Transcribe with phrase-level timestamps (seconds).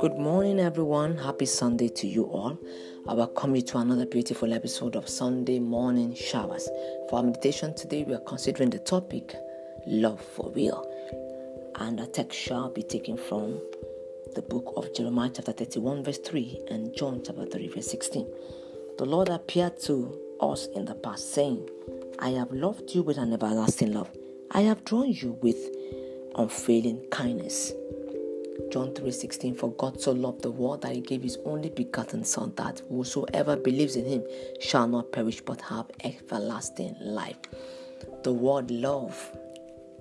[0.00, 1.16] Good morning, everyone.
[1.16, 2.58] Happy Sunday to you all.
[3.06, 6.68] I welcome you to another beautiful episode of Sunday Morning Showers.
[7.08, 9.36] For our meditation today, we are considering the topic
[9.86, 10.84] Love for Real.
[11.76, 13.60] And our text shall be taken from
[14.34, 18.26] the book of Jeremiah, chapter 31, verse 3, and John, chapter 3, verse 16.
[18.98, 21.68] The Lord appeared to us in the past, saying,
[22.18, 24.10] I have loved you with an everlasting love.
[24.54, 25.56] I have drawn you with
[26.34, 27.72] unfailing kindness.
[28.70, 32.52] John 3:16 For God so loved the world that he gave his only begotten son
[32.56, 34.22] that whosoever believes in him
[34.60, 37.38] shall not perish but have everlasting life.
[38.24, 39.34] The word love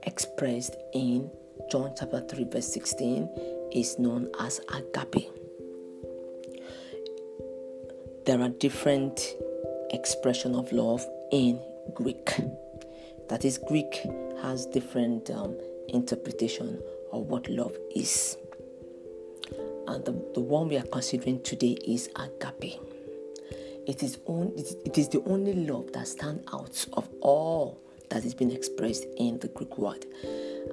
[0.04, 1.32] expressed in
[1.72, 3.30] John chapter 3 verse 16
[3.72, 5.32] is known as agape.
[8.26, 9.34] There are different
[9.91, 11.58] expression of love in
[11.94, 12.36] Greek.
[13.30, 14.05] That is Greek
[14.41, 15.58] has different um,
[15.90, 18.38] interpretation of what love is.
[19.88, 22.79] And the, the one we are considering today is agape.
[23.88, 28.34] It is, on, it is the only love that stands out of all that is
[28.34, 30.05] being expressed in the Greek word.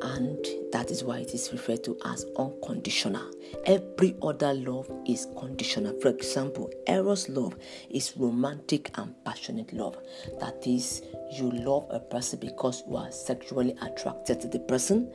[0.03, 0.39] And
[0.73, 3.31] that is why it is referred to as unconditional.
[3.67, 5.99] Every other love is conditional.
[6.01, 7.57] For example, Eros love
[7.91, 9.97] is romantic and passionate love.
[10.41, 15.13] That is, you love a person because you are sexually attracted to the person.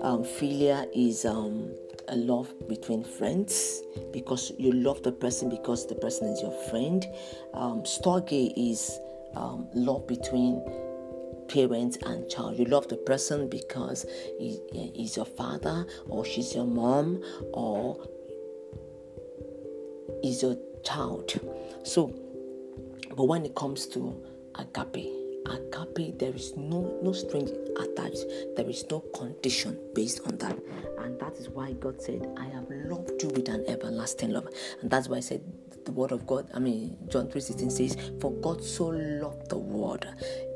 [0.00, 1.74] Um, philia is um,
[2.08, 3.82] a love between friends
[4.12, 7.06] because you love the person because the person is your friend.
[7.54, 8.98] Um, storge is
[9.34, 10.62] um, love between
[11.50, 12.56] parent and child.
[12.58, 14.06] You love the person because
[14.38, 14.60] he,
[14.94, 17.20] he's your father or she's your mom
[17.52, 17.98] or
[20.22, 21.32] is your child.
[21.82, 22.14] So,
[23.16, 24.00] but when it comes to
[24.54, 25.10] agape,
[25.46, 28.24] agape, there is no no string attached.
[28.56, 30.56] There is no condition based on that,
[30.98, 34.48] and that is why God said, "I have loved you with an everlasting love,"
[34.80, 35.42] and that's why I said
[35.84, 36.48] the word of God.
[36.54, 40.06] I mean, John three sixteen says, "For God so loved the world."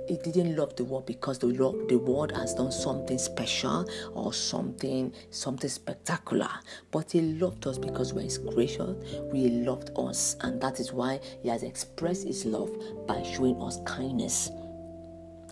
[0.08, 4.32] He didn't love the world because the Lord, the world has done something special or
[4.32, 6.50] something something spectacular.
[6.90, 9.02] But he loved us because we're his creation.
[9.32, 12.70] We loved us, and that is why he has expressed his love
[13.06, 14.50] by showing us kindness.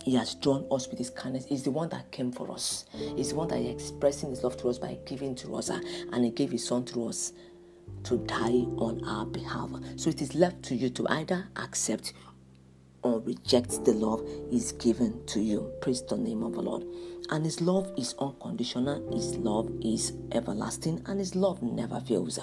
[0.03, 1.45] He has drawn us with His kindness.
[1.45, 2.85] He's the one that came for us.
[3.15, 6.25] He's the one that is expressing His love to us by giving to us, and
[6.25, 7.31] He gave His Son to us
[8.03, 9.69] to die on our behalf.
[9.95, 12.11] So it is left to you to either accept
[13.03, 15.71] or reject the love is given to you.
[15.81, 16.83] Praise the name of the Lord.
[17.29, 22.39] And His love is unconditional, His love is everlasting, and His love never fails.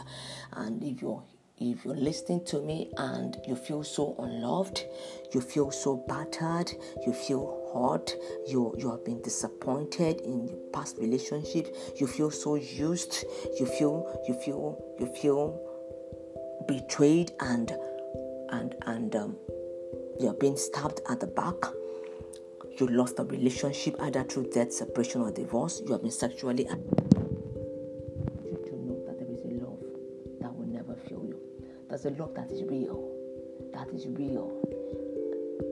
[0.52, 1.22] And if you're
[1.62, 4.82] if you're listening to me and you feel so unloved,
[5.34, 6.72] you feel so battered,
[7.06, 8.14] you feel hurt,
[8.48, 13.24] you you have been disappointed in your past relationship, you feel so used,
[13.58, 15.60] you feel you feel you feel
[16.66, 17.72] betrayed and
[18.48, 19.36] and and um,
[20.20, 21.54] you're being stabbed at the back.
[22.78, 25.80] You lost a relationship either through death, separation, or divorce.
[25.84, 26.64] You have been sexually.
[26.64, 26.68] You
[28.66, 29.80] to know that There's a love
[30.40, 31.40] that will never fail you.
[31.88, 33.10] There's a love that is real.
[33.72, 34.52] That is real.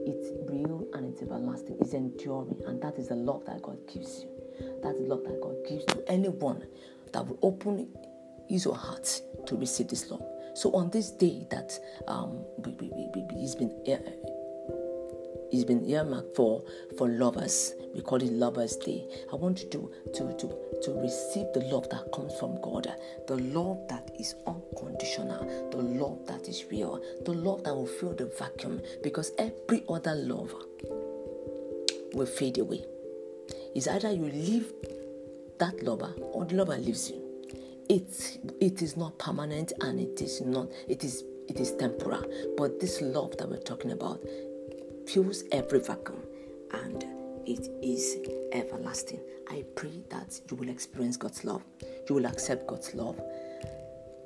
[0.07, 1.77] It's real and it's everlasting.
[1.79, 2.59] It's enduring.
[2.65, 4.29] And that is the love that God gives you.
[4.81, 6.65] That is the love that God gives to anyone
[7.13, 7.87] that will open
[8.47, 10.23] his or her heart to receive this love.
[10.55, 13.97] So on this day that um, we, we, we, he's been uh,
[15.51, 16.63] it's been earmarked for
[16.97, 17.73] for lovers.
[17.93, 19.05] We call it Lovers Day.
[19.31, 22.87] I want you to to to to receive the love that comes from God,
[23.27, 28.13] the love that is unconditional, the love that is real, the love that will fill
[28.13, 28.81] the vacuum.
[29.03, 30.53] Because every other love
[32.13, 32.85] will fade away.
[33.75, 34.71] It's either you leave
[35.59, 37.23] that lover or the lover leaves you.
[37.89, 42.23] It it is not permanent and it is not it is it is temporal.
[42.55, 44.23] But this love that we're talking about
[45.13, 46.21] fills every vacuum
[46.71, 47.03] and
[47.47, 48.17] it is
[48.51, 49.19] everlasting.
[49.49, 51.63] I pray that you will experience God's love,
[52.07, 53.19] you will accept God's love,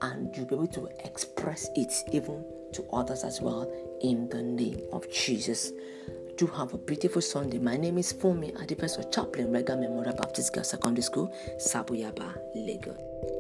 [0.02, 2.44] and you'll be able to express it even
[2.74, 3.72] to others as well
[4.02, 5.72] in the name of Jesus.
[6.38, 7.60] Do have a beautiful Sunday.
[7.60, 13.33] My name is Fumi Adipesor Chaplain, Reagan Memorial Baptist Girls Secondary School, Sabo-Yaba, Lagos.